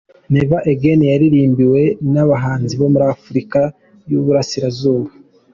Never 0.33 0.59
Again 0.73 1.01
yaririmbwe 1.11 1.81
n’Abahanzi 2.13 2.73
bo 2.79 2.87
muri 2.93 3.05
Afurika 3.15 3.59
y’Uburasirazuba. 4.09 5.09